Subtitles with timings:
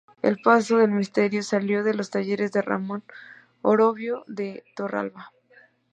[0.23, 3.03] El paso del misterio salió de los talleres de Ramón
[3.61, 5.31] Orovio de Torralba.